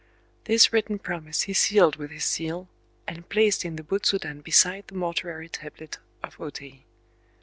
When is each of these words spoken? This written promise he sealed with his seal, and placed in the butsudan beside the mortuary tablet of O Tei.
This 0.45 0.73
written 0.73 0.97
promise 0.97 1.43
he 1.43 1.53
sealed 1.53 1.97
with 1.97 2.09
his 2.09 2.25
seal, 2.25 2.67
and 3.07 3.29
placed 3.29 3.63
in 3.63 3.75
the 3.75 3.83
butsudan 3.83 4.41
beside 4.41 4.87
the 4.87 4.95
mortuary 4.95 5.47
tablet 5.47 5.99
of 6.23 6.37
O 6.41 6.49
Tei. 6.49 6.85